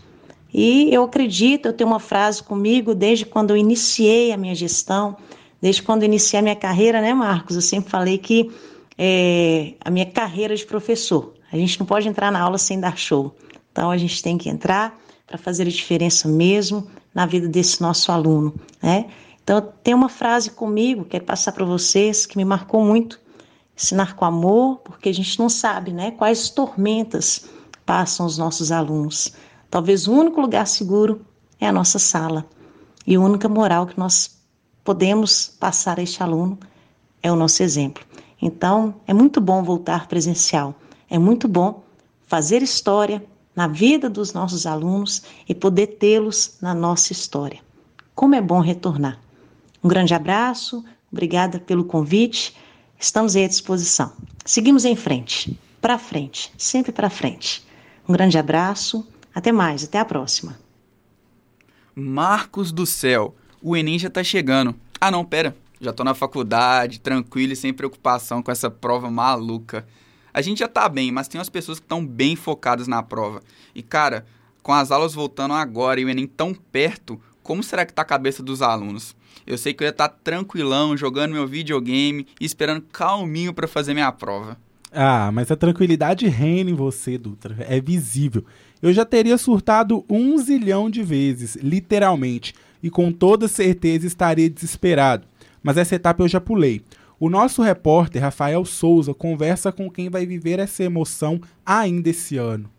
E 0.53 0.94
eu 0.94 1.03
acredito, 1.03 1.65
eu 1.65 1.74
tenho 1.74 1.89
uma 1.89 2.00
frase 2.00 2.41
comigo 2.41 2.96
desde 2.96 3.25
quando 3.25 3.51
eu 3.51 3.58
iniciei 3.58 4.32
a 4.32 4.38
minha 4.38 4.55
gestão, 4.55 5.17
desde 5.62 5.84
quando 5.84 6.03
eu 6.03 6.08
iniciei 6.08 6.39
a 6.39 6.44
minha 6.44 6.55
carreira, 6.55 7.01
né, 7.01 7.13
Marcos? 7.13 7.55
Eu 7.55 7.62
sempre 7.62 7.89
falei 7.89 8.17
que 8.17 8.50
é, 8.98 9.74
a 9.82 9.89
minha 9.89 10.05
carreira 10.05 10.55
de 10.55 10.65
professor, 10.65 11.34
a 11.51 11.58
gente 11.58 11.79
não 11.79 11.86
pode 11.86 12.08
entrar 12.08 12.32
na 12.32 12.39
aula 12.39 12.58
sem 12.58 12.79
dar 12.79 12.98
show. 12.98 13.36
Então 13.72 13.91
a 13.91 13.98
gente 13.98 14.24
tem 14.24 14.38
que 14.38 14.48
entrar 14.48 14.98
para 15.27 15.38
fazer 15.38 15.63
a 15.63 15.70
diferença 15.70 16.27
mesmo 16.27 16.88
na 17.13 17.25
vida 17.25 17.48
desse 17.48 17.82
nosso 17.82 18.12
aluno, 18.12 18.53
né? 18.82 19.08
Então, 19.46 19.62
tem 19.84 19.94
uma 19.94 20.10
frase 20.10 20.50
comigo, 20.50 21.05
quero 21.05 21.24
passar 21.24 21.51
para 21.51 21.63
vocês, 21.63 22.25
que 22.25 22.36
me 22.36 22.44
marcou 22.44 22.84
muito. 22.84 23.20
Ensinar 23.75 24.15
com 24.15 24.25
amor, 24.25 24.77
porque 24.77 25.10
a 25.10 25.13
gente 25.13 25.38
não 25.38 25.50
sabe 25.50 25.91
né, 25.91 26.12
quais 26.12 26.50
tormentas 26.50 27.46
passam 27.86 28.25
os 28.25 28.38
nossos 28.38 28.72
alunos. 28.72 29.34
Talvez 29.70 30.08
o 30.08 30.13
único 30.13 30.39
lugar 30.39 30.65
seguro 30.65 31.22
é 31.60 31.67
a 31.67 31.72
nossa 31.72 32.00
sala. 32.00 32.46
E 33.05 33.15
a 33.15 33.20
única 33.20 33.48
moral 33.50 33.86
que 33.86 34.00
nós 34.00 34.36
podemos 34.84 35.48
passar 35.60 36.00
a 36.00 36.03
este 36.03 36.24
aluno 36.24 36.58
é 37.22 37.32
o 37.32 37.36
nosso 37.36 37.62
exemplo. 37.62 38.03
Então, 38.41 38.96
é 39.08 39.13
muito 39.13 39.41
bom 39.41 39.63
voltar 39.63 40.08
presencial. 40.08 40.75
É 41.10 41.17
muito 41.17 41.48
bom 41.48 41.84
fazer 42.27 42.62
história 42.62 43.24
na 43.55 43.67
vida 43.67 44.10
dos 44.10 44.34
nossos 44.34 44.65
alunos 44.65 45.24
e 45.48 45.55
poder 45.55 45.88
tê-los 45.88 46.58
na 46.62 46.74
nossa 46.74 47.12
história. 47.13 47.60
Como 48.13 48.36
é 48.36 48.41
bom 48.41 48.60
retornar. 48.60 49.20
Um 49.84 49.88
grande 49.88 50.13
abraço, 50.13 50.84
obrigada 51.12 51.60
pelo 51.60 51.86
convite. 51.86 52.55
Estamos 53.00 53.36
aí 53.36 53.46
à 53.46 53.48
disposição. 53.48 54.14
Seguimos 54.46 54.86
em 54.86 54.96
frente, 54.96 55.60
para 55.82 55.98
frente, 55.98 56.52
sempre 56.58 56.92
para 56.92 57.10
frente. 57.10 57.66
Um 58.08 58.14
grande 58.14 58.38
abraço, 58.38 59.08
até 59.34 59.52
mais, 59.52 59.84
até 59.84 60.00
a 60.00 60.06
próxima. 60.06 60.58
Marcos 61.94 62.72
do 62.72 62.86
céu, 62.86 63.36
o 63.62 63.75
Enem 63.75 64.00
já 64.00 64.10
tá 64.10 64.24
chegando. 64.24 64.75
Ah, 65.00 65.12
não, 65.12 65.25
pera. 65.25 65.56
Já 65.80 65.92
tô 65.92 66.04
na 66.04 66.14
faculdade, 66.14 67.00
tranquilo 67.00 67.54
e 67.54 67.56
sem 67.56 67.74
preocupação 67.74 68.42
com 68.42 68.52
essa 68.52 68.72
prova 68.72 69.10
maluca. 69.12 69.86
A 70.34 70.42
gente 70.42 70.60
já 70.60 70.68
tá 70.68 70.88
bem, 70.88 71.12
mas 71.12 71.28
tem 71.28 71.40
umas 71.40 71.50
pessoas 71.50 71.80
que 71.80 71.86
estão 71.86 72.06
bem 72.06 72.36
focadas 72.36 72.88
na 72.88 73.04
prova. 73.04 73.42
E 73.74 73.84
cara, 73.84 74.25
com 74.64 74.74
as 74.74 74.90
aulas 74.90 75.14
voltando 75.14 75.54
agora 75.54 76.00
e 76.00 76.06
o 76.06 76.10
Enem 76.10 76.28
tão 76.28 76.54
perto, 76.54 77.22
como 77.46 77.62
será 77.62 77.86
que 77.86 77.94
tá 77.94 78.02
a 78.02 78.06
cabeça 78.06 78.42
dos 78.42 78.64
alunos? 78.64 79.16
Eu 79.46 79.56
sei 79.56 79.72
que 79.72 79.84
eu 79.84 79.86
ia 79.86 79.92
estar 79.92 80.10
tá 80.10 80.18
tranquilão, 80.24 80.98
jogando 80.98 81.34
meu 81.34 81.48
videogame 81.48 82.25
e 82.42 82.46
esperando 82.46 82.82
calminho 82.92 83.54
para 83.54 83.68
fazer 83.68 83.94
minha 83.94 84.12
prova. 84.12 84.58
Ah, 84.92 85.30
mas 85.32 85.52
a 85.52 85.56
tranquilidade 85.56 86.28
reina 86.28 86.72
em 86.72 86.74
você, 86.74 87.20
Dutra. 87.20 87.56
É 87.70 87.80
visível. 87.80 88.44
Eu 88.82 88.92
já 88.92 89.06
teria 89.06 89.38
surtado 89.38 90.04
um 90.10 90.36
zilhão 90.40 90.90
de 90.90 91.04
vezes, 91.04 91.56
literalmente, 91.58 92.56
e 92.82 92.90
com 92.90 93.12
toda 93.12 93.48
certeza 93.48 94.08
estaria 94.08 94.50
desesperado. 94.50 95.28
Mas 95.62 95.78
essa 95.78 95.96
etapa 95.96 96.24
eu 96.24 96.28
já 96.28 96.42
pulei. 96.42 96.82
O 97.20 97.30
nosso 97.30 97.62
repórter 97.62 98.24
Rafael 98.24 98.66
Souza 98.66 99.14
conversa 99.14 99.72
com 99.72 99.90
quem 99.92 100.10
vai 100.10 100.25
viver 100.25 100.58
essa 100.58 100.84
emoção 100.84 101.40
ainda 101.64 102.10
esse 102.10 102.38
ano. 102.38 102.75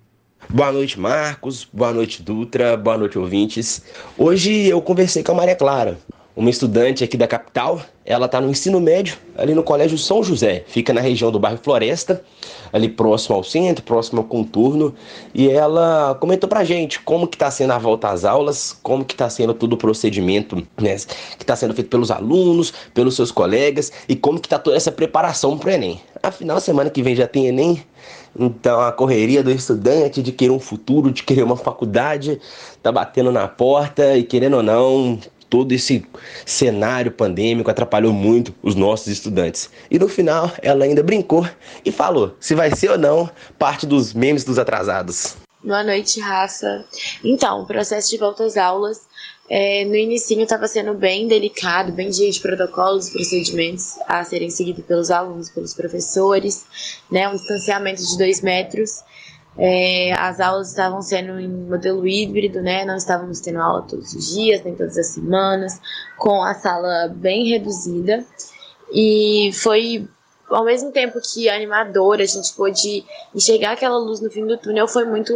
Boa 0.48 0.70
noite, 0.70 1.00
Marcos. 1.00 1.66
Boa 1.72 1.92
noite, 1.92 2.22
Dutra. 2.22 2.76
Boa 2.76 2.96
noite, 2.96 3.18
ouvintes. 3.18 3.82
Hoje 4.16 4.68
eu 4.68 4.80
conversei 4.80 5.22
com 5.22 5.32
a 5.32 5.34
Maria 5.34 5.56
Clara, 5.56 5.98
uma 6.36 6.50
estudante 6.50 7.02
aqui 7.02 7.16
da 7.16 7.26
capital. 7.26 7.80
Ela 8.04 8.26
está 8.26 8.40
no 8.40 8.48
ensino 8.48 8.80
médio, 8.80 9.16
ali 9.36 9.54
no 9.54 9.64
Colégio 9.64 9.98
São 9.98 10.22
José. 10.22 10.62
Fica 10.68 10.92
na 10.92 11.00
região 11.00 11.32
do 11.32 11.40
bairro 11.40 11.58
Floresta, 11.60 12.22
ali 12.72 12.88
próximo 12.88 13.34
ao 13.34 13.42
centro, 13.42 13.82
próximo 13.82 14.20
ao 14.20 14.24
contorno. 14.24 14.94
E 15.34 15.50
ela 15.50 16.16
comentou 16.20 16.48
pra 16.48 16.62
gente 16.62 17.00
como 17.00 17.26
que 17.26 17.36
tá 17.36 17.50
sendo 17.50 17.72
a 17.72 17.78
volta 17.78 18.10
às 18.10 18.24
aulas, 18.24 18.78
como 18.80 19.04
que 19.04 19.16
tá 19.16 19.28
sendo 19.28 19.52
todo 19.52 19.72
o 19.72 19.76
procedimento, 19.76 20.56
né, 20.80 20.94
que 21.36 21.42
está 21.42 21.56
sendo 21.56 21.74
feito 21.74 21.90
pelos 21.90 22.12
alunos, 22.12 22.72
pelos 22.94 23.16
seus 23.16 23.32
colegas 23.32 23.90
e 24.08 24.14
como 24.14 24.38
que 24.38 24.48
tá 24.48 24.60
toda 24.60 24.76
essa 24.76 24.92
preparação 24.92 25.58
pro 25.58 25.70
Enem. 25.70 26.00
Afinal, 26.22 26.60
semana 26.60 26.90
que 26.90 27.02
vem 27.02 27.16
já 27.16 27.26
tem 27.26 27.48
Enem, 27.48 27.82
então 28.38 28.80
a 28.80 28.92
correria 28.92 29.42
do 29.42 29.50
estudante 29.50 30.22
de 30.22 30.32
querer 30.32 30.52
um 30.52 30.60
futuro, 30.60 31.10
de 31.10 31.22
querer 31.22 31.42
uma 31.42 31.56
faculdade, 31.56 32.40
tá 32.82 32.92
batendo 32.92 33.32
na 33.32 33.48
porta 33.48 34.16
e 34.16 34.22
querendo 34.22 34.56
ou 34.56 34.62
não, 34.62 35.18
todo 35.48 35.72
esse 35.72 36.04
cenário 36.44 37.10
pandêmico 37.10 37.70
atrapalhou 37.70 38.12
muito 38.12 38.54
os 38.62 38.74
nossos 38.74 39.08
estudantes. 39.08 39.70
E 39.90 39.98
no 39.98 40.08
final, 40.08 40.50
ela 40.62 40.84
ainda 40.84 41.02
brincou 41.02 41.48
e 41.84 41.90
falou 41.90 42.34
se 42.40 42.54
vai 42.54 42.74
ser 42.74 42.90
ou 42.90 42.98
não 42.98 43.30
parte 43.58 43.86
dos 43.86 44.12
memes 44.12 44.44
dos 44.44 44.58
atrasados. 44.58 45.36
Boa 45.64 45.82
noite, 45.82 46.20
Rafa. 46.20 46.84
Então, 47.24 47.62
o 47.62 47.66
processo 47.66 48.10
de 48.10 48.18
volta 48.18 48.44
às 48.44 48.56
aulas 48.56 49.05
é, 49.48 49.84
no 49.84 49.94
início 49.94 50.40
estava 50.40 50.66
sendo 50.66 50.94
bem 50.94 51.28
delicado, 51.28 51.92
bem 51.92 52.12
cheio 52.12 52.32
de 52.32 52.40
protocolos, 52.40 53.10
procedimentos 53.10 53.96
a 54.06 54.24
serem 54.24 54.50
seguidos 54.50 54.84
pelos 54.84 55.10
alunos, 55.10 55.48
pelos 55.50 55.72
professores, 55.72 56.64
né, 57.10 57.28
um 57.28 57.36
distanciamento 57.36 58.02
de 58.02 58.18
dois 58.18 58.40
metros. 58.40 59.02
É, 59.58 60.12
as 60.18 60.38
aulas 60.40 60.68
estavam 60.68 61.00
sendo 61.00 61.40
em 61.40 61.48
modelo 61.48 62.06
híbrido, 62.06 62.60
né, 62.60 62.84
não 62.84 62.96
estávamos 62.96 63.40
tendo 63.40 63.60
aula 63.60 63.82
todos 63.82 64.12
os 64.12 64.34
dias, 64.34 64.62
nem 64.64 64.74
todas 64.74 64.98
as 64.98 65.08
semanas, 65.08 65.80
com 66.18 66.42
a 66.42 66.54
sala 66.54 67.08
bem 67.08 67.48
reduzida. 67.48 68.24
E 68.92 69.50
foi 69.54 70.08
ao 70.50 70.64
mesmo 70.64 70.90
tempo 70.92 71.20
que 71.20 71.48
animador, 71.48 72.20
a 72.20 72.24
gente 72.24 72.52
pôde 72.54 73.04
enxergar 73.34 73.72
aquela 73.72 73.98
luz 73.98 74.20
no 74.20 74.30
fim 74.30 74.46
do 74.46 74.56
túnel, 74.56 74.86
foi 74.86 75.04
muito 75.04 75.34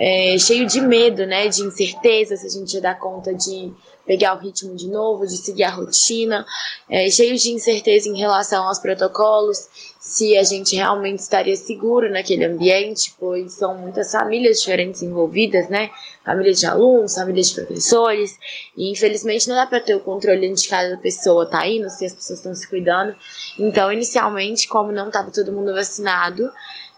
é, 0.00 0.38
cheio 0.38 0.66
de 0.66 0.80
medo, 0.80 1.26
né, 1.26 1.46
de 1.48 1.60
incerteza, 1.60 2.34
se 2.34 2.46
a 2.46 2.50
gente 2.50 2.72
ia 2.72 2.80
dar 2.80 2.98
conta 2.98 3.34
de 3.34 3.70
pegar 4.06 4.34
o 4.34 4.38
ritmo 4.38 4.74
de 4.74 4.88
novo, 4.88 5.26
de 5.26 5.36
seguir 5.36 5.64
a 5.64 5.70
rotina, 5.70 6.46
é, 6.88 7.10
cheio 7.10 7.36
de 7.36 7.50
incerteza 7.50 8.08
em 8.08 8.18
relação 8.18 8.66
aos 8.66 8.78
protocolos, 8.78 9.68
se 10.00 10.36
a 10.38 10.42
gente 10.42 10.74
realmente 10.74 11.20
estaria 11.20 11.54
seguro 11.54 12.10
naquele 12.10 12.46
ambiente, 12.46 13.14
pois 13.20 13.52
são 13.52 13.76
muitas 13.76 14.10
famílias 14.10 14.60
diferentes 14.60 15.02
envolvidas, 15.02 15.68
né? 15.68 15.90
Famílias 16.24 16.58
de 16.58 16.66
alunos, 16.66 17.14
famílias 17.14 17.50
de 17.50 17.54
professores, 17.54 18.36
e 18.76 18.90
infelizmente 18.90 19.48
não 19.48 19.54
dá 19.54 19.66
para 19.66 19.80
ter 19.80 19.94
o 19.94 20.00
controle 20.00 20.52
de 20.52 20.68
cada 20.68 20.96
pessoa 20.96 21.46
tá 21.46 21.64
indo, 21.68 21.88
se 21.90 22.06
as 22.06 22.14
pessoas 22.14 22.38
estão 22.38 22.54
se 22.54 22.66
cuidando. 22.66 23.14
Então, 23.58 23.92
inicialmente, 23.92 24.66
como 24.66 24.90
não 24.90 25.08
estava 25.08 25.30
todo 25.30 25.52
mundo 25.52 25.74
vacinado, 25.74 26.50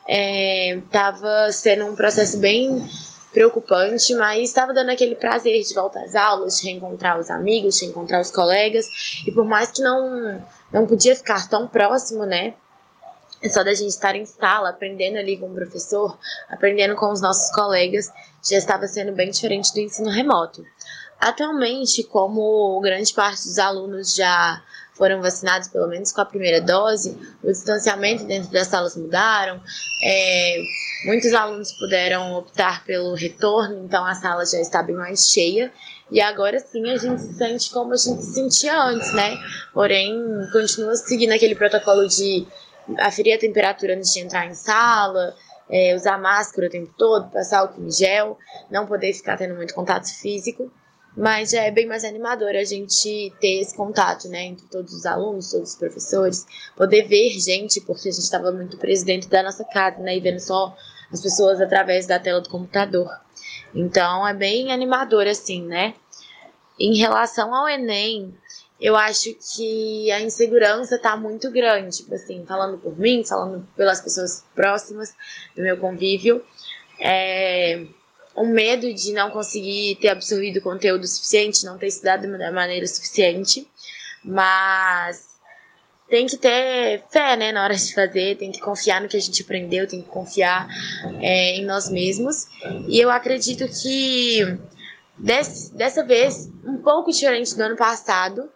estava 0.06 1.46
é, 1.46 1.52
sendo 1.52 1.86
um 1.86 1.96
processo 1.96 2.38
bem 2.38 2.88
preocupante, 3.32 4.14
mas 4.14 4.48
estava 4.48 4.74
dando 4.74 4.90
aquele 4.90 5.14
prazer 5.14 5.62
de 5.62 5.74
voltar 5.74 6.04
às 6.04 6.14
aulas, 6.14 6.58
de 6.58 6.66
reencontrar 6.66 7.18
os 7.18 7.30
amigos, 7.30 7.76
de 7.76 7.86
reencontrar 7.86 8.20
os 8.20 8.30
colegas, 8.30 8.86
e 9.26 9.32
por 9.32 9.44
mais 9.44 9.70
que 9.70 9.80
não, 9.80 10.44
não 10.70 10.86
podia 10.86 11.16
ficar 11.16 11.48
tão 11.48 11.66
próximo, 11.66 12.26
né, 12.26 12.54
é 13.42 13.48
só 13.48 13.64
da 13.64 13.74
gente 13.74 13.88
estar 13.88 14.14
em 14.14 14.24
sala, 14.24 14.70
aprendendo 14.70 15.18
ali 15.18 15.36
com 15.36 15.46
o 15.46 15.54
professor, 15.54 16.16
aprendendo 16.48 16.94
com 16.94 17.10
os 17.10 17.20
nossos 17.20 17.50
colegas, 17.54 18.08
já 18.48 18.56
estava 18.56 18.86
sendo 18.86 19.12
bem 19.12 19.30
diferente 19.30 19.72
do 19.72 19.80
ensino 19.80 20.10
remoto. 20.10 20.64
Atualmente, 21.22 22.02
como 22.02 22.80
grande 22.80 23.14
parte 23.14 23.44
dos 23.44 23.56
alunos 23.56 24.12
já 24.12 24.60
foram 24.92 25.22
vacinados 25.22 25.68
pelo 25.68 25.86
menos 25.86 26.10
com 26.10 26.20
a 26.20 26.24
primeira 26.24 26.60
dose, 26.60 27.16
o 27.44 27.46
distanciamento 27.46 28.24
dentro 28.24 28.50
das 28.50 28.66
salas 28.66 28.96
mudaram, 28.96 29.62
é, 30.02 30.56
muitos 31.06 31.32
alunos 31.32 31.70
puderam 31.74 32.34
optar 32.34 32.84
pelo 32.84 33.14
retorno, 33.14 33.84
então 33.84 34.04
a 34.04 34.16
sala 34.16 34.44
já 34.44 34.58
está 34.58 34.82
bem 34.82 34.96
mais 34.96 35.30
cheia. 35.30 35.72
E 36.10 36.20
agora 36.20 36.58
sim 36.58 36.90
a 36.90 36.96
gente 36.96 37.20
se 37.20 37.34
sente 37.34 37.70
como 37.70 37.92
a 37.92 37.96
gente 37.96 38.20
se 38.20 38.34
sentia 38.34 38.82
antes, 38.82 39.14
né? 39.14 39.38
Porém, 39.72 40.20
continua 40.50 40.96
seguindo 40.96 41.30
aquele 41.30 41.54
protocolo 41.54 42.08
de 42.08 42.48
aferir 42.98 43.36
a 43.36 43.38
temperatura 43.38 43.94
antes 43.94 44.12
de 44.12 44.18
entrar 44.18 44.44
em 44.46 44.54
sala, 44.54 45.36
é, 45.70 45.94
usar 45.94 46.18
máscara 46.18 46.66
o 46.66 46.70
tempo 46.70 46.92
todo, 46.98 47.30
passar 47.30 47.60
álcool 47.60 47.86
em 47.86 47.92
gel, 47.92 48.36
não 48.68 48.88
poder 48.88 49.12
ficar 49.12 49.36
tendo 49.36 49.54
muito 49.54 49.72
contato 49.72 50.12
físico. 50.20 50.68
Mas 51.16 51.52
é 51.52 51.70
bem 51.70 51.86
mais 51.86 52.04
animador 52.04 52.56
a 52.56 52.64
gente 52.64 53.32
ter 53.38 53.60
esse 53.60 53.76
contato, 53.76 54.28
né, 54.28 54.44
entre 54.44 54.66
todos 54.66 54.94
os 54.94 55.04
alunos, 55.04 55.50
todos 55.50 55.70
os 55.70 55.76
professores, 55.76 56.46
poder 56.74 57.06
ver 57.06 57.30
gente, 57.38 57.80
porque 57.82 58.08
a 58.08 58.12
gente 58.12 58.22
estava 58.22 58.50
muito 58.50 58.78
preso 58.78 59.04
dentro 59.04 59.28
da 59.28 59.42
nossa 59.42 59.62
casa, 59.64 59.98
né, 59.98 60.16
e 60.16 60.20
vendo 60.20 60.40
só 60.40 60.74
as 61.12 61.20
pessoas 61.20 61.60
através 61.60 62.06
da 62.06 62.18
tela 62.18 62.40
do 62.40 62.48
computador. 62.48 63.10
Então 63.74 64.26
é 64.26 64.32
bem 64.32 64.72
animador, 64.72 65.26
assim, 65.26 65.62
né. 65.62 65.94
Em 66.80 66.96
relação 66.96 67.54
ao 67.54 67.68
Enem, 67.68 68.34
eu 68.80 68.96
acho 68.96 69.36
que 69.54 70.10
a 70.10 70.20
insegurança 70.22 70.98
tá 70.98 71.14
muito 71.14 71.50
grande, 71.50 71.98
tipo 71.98 72.14
assim, 72.14 72.44
falando 72.46 72.78
por 72.78 72.98
mim, 72.98 73.22
falando 73.22 73.68
pelas 73.76 74.00
pessoas 74.00 74.44
próximas 74.54 75.14
do 75.54 75.62
meu 75.62 75.76
convívio. 75.76 76.42
É 76.98 77.84
um 78.36 78.46
medo 78.46 78.92
de 78.92 79.12
não 79.12 79.30
conseguir 79.30 79.96
ter 79.96 80.08
absorvido 80.08 80.60
conteúdo 80.60 81.06
suficiente, 81.06 81.64
não 81.64 81.78
ter 81.78 81.88
estudado 81.88 82.26
da 82.38 82.50
maneira 82.50 82.86
suficiente, 82.86 83.68
mas 84.24 85.32
tem 86.08 86.26
que 86.26 86.36
ter 86.36 87.02
fé, 87.10 87.36
né, 87.36 87.52
na 87.52 87.64
hora 87.64 87.74
de 87.74 87.94
fazer, 87.94 88.36
tem 88.36 88.52
que 88.52 88.60
confiar 88.60 89.00
no 89.00 89.08
que 89.08 89.16
a 89.16 89.20
gente 89.20 89.42
aprendeu, 89.42 89.86
tem 89.86 90.02
que 90.02 90.08
confiar 90.08 90.68
é, 91.20 91.56
em 91.56 91.64
nós 91.64 91.88
mesmos. 91.88 92.46
E 92.86 93.00
eu 93.00 93.10
acredito 93.10 93.66
que 93.66 94.58
desse, 95.18 95.74
dessa 95.74 96.04
vez, 96.04 96.50
um 96.64 96.78
pouco 96.78 97.10
diferente 97.10 97.56
do 97.56 97.62
ano 97.62 97.76
passado, 97.76 98.50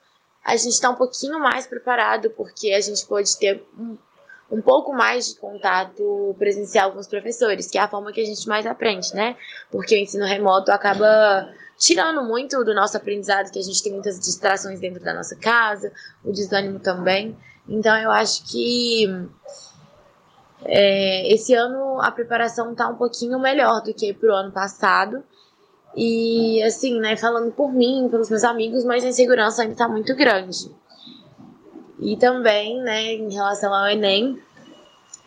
a 0.45 0.55
gente 0.57 0.75
está 0.75 0.91
um 0.91 0.95
pouquinho 0.95 1.39
mais 1.41 1.67
preparado, 1.67 2.31
porque 2.31 2.73
a 2.73 2.81
gente 2.81 3.07
pode 3.07 3.37
ter 3.39 3.65
um 4.51 4.61
pouco 4.61 4.93
mais 4.93 5.29
de 5.29 5.41
contato 5.41 6.35
presencial 6.39 6.93
com 6.93 6.99
os 6.99 7.07
professores, 7.07 7.69
que 7.69 7.79
é 7.79 7.81
a 7.81 7.89
forma 7.89 8.13
que 8.13 8.21
a 8.21 8.25
gente 8.25 8.47
mais 8.49 8.67
aprende, 8.67 9.15
né? 9.15 9.37
Porque 9.71 9.95
o 9.95 9.99
ensino 9.99 10.25
remoto 10.25 10.71
acaba 10.71 11.49
tirando 11.79 12.23
muito 12.23 12.65
do 12.65 12.75
nosso 12.75 12.97
aprendizado, 12.97 13.51
que 13.51 13.59
a 13.59 13.63
gente 13.63 13.83
tem 13.83 13.93
muitas 13.93 14.19
distrações 14.19 14.81
dentro 14.81 15.03
da 15.03 15.13
nossa 15.13 15.37
casa, 15.37 15.93
o 16.25 16.33
desânimo 16.33 16.79
também. 16.79 17.37
Então 17.69 17.97
eu 17.97 18.11
acho 18.11 18.45
que 18.45 19.07
é, 20.65 21.33
esse 21.33 21.53
ano 21.55 22.01
a 22.01 22.11
preparação 22.11 22.75
tá 22.75 22.89
um 22.89 22.97
pouquinho 22.97 23.39
melhor 23.39 23.83
do 23.83 23.93
que 23.93 24.15
pro 24.15 24.35
ano 24.35 24.53
passado. 24.53 25.23
E 25.97 26.63
assim, 26.63 27.01
né, 27.01 27.17
falando 27.17 27.51
por 27.53 27.73
mim, 27.73 28.09
pelos 28.11 28.29
meus 28.29 28.45
amigos, 28.45 28.85
mas 28.85 29.03
a 29.03 29.09
insegurança 29.09 29.63
ainda 29.63 29.75
tá 29.75 29.89
muito 29.89 30.15
grande. 30.15 30.71
E 31.99 32.17
também, 32.17 32.81
né, 32.83 33.15
em 33.15 33.33
relação 33.33 33.73
ao 33.73 33.89
Enem, 33.89 34.41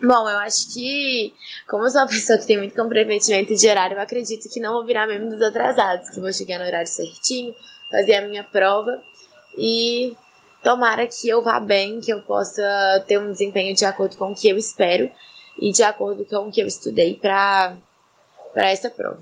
Bom, 0.02 0.30
eu 0.30 0.38
acho 0.40 0.74
que, 0.74 1.34
como 1.68 1.84
eu 1.84 1.90
sou 1.90 2.00
uma 2.00 2.08
pessoa 2.08 2.40
que 2.40 2.48
tem 2.48 2.58
muito 2.58 2.74
comprometimento 2.74 3.54
de 3.54 3.68
horário, 3.68 3.98
eu 3.98 4.02
acredito 4.02 4.48
que 4.50 4.60
não 4.60 4.72
vou 4.72 4.86
virar 4.86 5.06
mesmo 5.06 5.30
dos 5.30 5.42
atrasados, 5.42 6.10
que 6.10 6.22
vou 6.22 6.32
chegar 6.32 6.58
no 6.58 6.66
horário 6.66 6.88
certinho, 6.88 7.54
fazer 7.92 8.16
a 8.16 8.22
minha 8.22 8.44
prova 8.46 9.02
e 9.58 10.16
tomara 10.64 11.06
que 11.06 11.28
eu 11.28 11.44
vá 11.44 11.60
bem, 11.60 12.00
que 12.00 12.14
eu 12.14 12.22
possa 12.22 13.04
ter 13.08 13.20
um 13.20 13.30
desempenho 13.32 13.76
de 13.76 13.84
acordo 13.84 14.16
com 14.16 14.32
o 14.32 14.36
que 14.36 14.48
eu 14.48 14.58
espero 14.58 15.12
e 15.60 15.74
de 15.74 15.84
acordo 15.84 16.24
com 16.24 16.48
o 16.48 16.52
que 16.52 16.62
eu 16.62 16.68
estudei 16.68 17.16
para 17.16 17.76
essa 18.56 18.90
prova. 18.90 19.20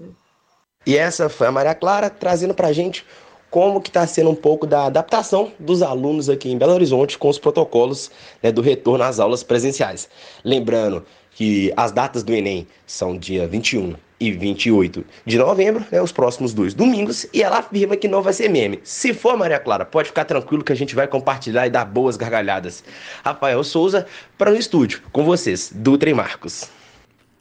E 0.85 0.95
essa 0.95 1.27
foi 1.27 1.47
a 1.47 1.51
Maria 1.51 1.73
Clara 1.73 2.07
trazendo 2.09 2.53
para 2.53 2.71
gente 2.71 3.03
como 3.49 3.81
que 3.81 3.89
está 3.89 4.05
sendo 4.05 4.29
um 4.29 4.35
pouco 4.35 4.65
da 4.67 4.85
adaptação 4.85 5.51
dos 5.59 5.81
alunos 5.81 6.29
aqui 6.29 6.51
em 6.51 6.57
Belo 6.57 6.73
Horizonte 6.73 7.17
com 7.17 7.29
os 7.29 7.39
protocolos 7.39 8.11
né, 8.41 8.51
do 8.51 8.61
retorno 8.61 9.03
às 9.03 9.19
aulas 9.19 9.43
presenciais. 9.43 10.09
Lembrando 10.43 11.05
que 11.31 11.71
as 11.77 11.91
datas 11.91 12.23
do 12.23 12.33
Enem 12.33 12.67
são 12.85 13.17
dia 13.17 13.47
21 13.47 13.95
e 14.19 14.31
28 14.31 15.05
de 15.25 15.37
novembro, 15.37 15.85
né, 15.91 16.01
os 16.01 16.11
próximos 16.11 16.53
dois 16.53 16.73
domingos, 16.73 17.27
e 17.31 17.43
ela 17.43 17.59
afirma 17.59 17.95
que 17.95 18.07
não 18.07 18.21
vai 18.21 18.33
ser 18.33 18.49
meme. 18.49 18.79
Se 18.83 19.13
for, 19.13 19.37
Maria 19.37 19.59
Clara, 19.59 19.85
pode 19.85 20.09
ficar 20.09 20.25
tranquilo 20.25 20.63
que 20.63 20.73
a 20.73 20.75
gente 20.75 20.95
vai 20.95 21.07
compartilhar 21.07 21.67
e 21.67 21.69
dar 21.69 21.85
boas 21.85 22.17
gargalhadas. 22.17 22.83
Rafael 23.23 23.63
Souza, 23.63 24.07
para 24.37 24.51
o 24.51 24.55
estúdio, 24.55 25.01
com 25.11 25.23
vocês, 25.23 25.71
Dutra 25.73 26.09
e 26.09 26.13
Marcos. 26.13 26.76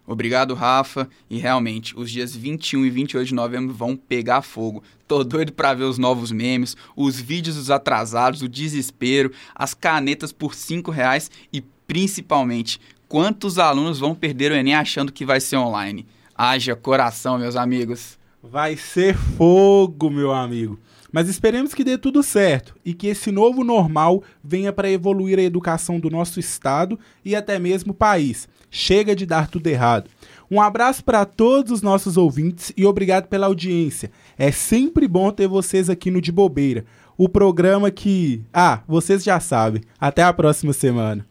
Obrigado, 0.06 0.54
Rafa. 0.54 1.08
E 1.28 1.38
realmente, 1.38 1.98
os 1.98 2.10
dias 2.10 2.34
21 2.34 2.86
e 2.86 2.90
28 2.90 3.28
de 3.28 3.34
novembro 3.34 3.74
vão 3.74 3.96
pegar 3.96 4.42
fogo. 4.42 4.82
Tô 5.08 5.24
doido 5.24 5.52
para 5.52 5.74
ver 5.74 5.84
os 5.84 5.98
novos 5.98 6.30
memes, 6.30 6.76
os 6.94 7.20
vídeos 7.20 7.56
dos 7.56 7.70
atrasados, 7.70 8.42
o 8.42 8.48
desespero, 8.48 9.32
as 9.54 9.74
canetas 9.74 10.32
por 10.32 10.54
5 10.54 10.90
reais 10.90 11.30
e 11.52 11.60
principalmente 11.86 12.80
quantos 13.08 13.58
alunos 13.58 13.98
vão 13.98 14.14
perder 14.14 14.52
o 14.52 14.54
Enem 14.54 14.74
achando 14.74 15.12
que 15.12 15.24
vai 15.24 15.40
ser 15.40 15.56
online. 15.56 16.06
Haja 16.34 16.76
coração, 16.76 17.38
meus 17.38 17.56
amigos. 17.56 18.18
Vai 18.42 18.76
ser 18.76 19.16
fogo, 19.16 20.10
meu 20.10 20.32
amigo. 20.32 20.78
Mas 21.12 21.28
esperemos 21.28 21.74
que 21.74 21.84
dê 21.84 21.96
tudo 21.96 22.22
certo 22.22 22.74
e 22.84 22.92
que 22.92 23.06
esse 23.06 23.30
novo 23.30 23.64
normal 23.64 24.22
venha 24.42 24.72
para 24.72 24.90
evoluir 24.90 25.38
a 25.38 25.42
educação 25.42 25.98
do 26.00 26.10
nosso 26.10 26.40
estado 26.40 26.98
e 27.24 27.34
até 27.34 27.58
mesmo 27.58 27.94
país. 27.94 28.48
Chega 28.70 29.14
de 29.14 29.24
dar 29.24 29.48
tudo 29.48 29.66
errado. 29.68 30.10
Um 30.50 30.60
abraço 30.60 31.04
para 31.04 31.24
todos 31.24 31.72
os 31.72 31.82
nossos 31.82 32.16
ouvintes 32.16 32.72
e 32.76 32.84
obrigado 32.84 33.26
pela 33.26 33.46
audiência. 33.46 34.10
É 34.38 34.52
sempre 34.52 35.08
bom 35.08 35.30
ter 35.30 35.48
vocês 35.48 35.90
aqui 35.90 36.10
no 36.10 36.20
De 36.20 36.30
Bobeira, 36.30 36.84
o 37.16 37.28
programa 37.28 37.90
que, 37.90 38.42
ah, 38.52 38.82
vocês 38.86 39.24
já 39.24 39.40
sabem. 39.40 39.82
Até 39.98 40.22
a 40.22 40.32
próxima 40.32 40.72
semana. 40.72 41.26